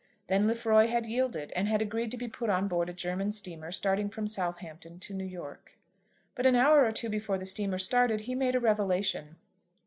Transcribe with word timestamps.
Then 0.25 0.47
Lefroy 0.47 0.87
had 0.87 1.05
yielded, 1.05 1.53
and 1.55 1.67
had 1.67 1.79
agreed 1.79 2.09
to 2.09 2.17
be 2.17 2.27
put 2.27 2.49
on 2.49 2.67
board 2.67 2.89
a 2.89 2.91
German 2.91 3.31
steamer 3.31 3.71
starting 3.71 4.09
from 4.09 4.27
Southampton 4.27 4.97
to 5.01 5.13
New 5.13 5.23
York. 5.23 5.77
But 6.33 6.47
an 6.47 6.55
hour 6.55 6.83
or 6.85 6.91
two 6.91 7.07
before 7.09 7.37
the 7.37 7.45
steamer 7.45 7.77
started 7.77 8.21
he 8.21 8.33
made 8.33 8.55
a 8.55 8.59
revelation. 8.59 9.35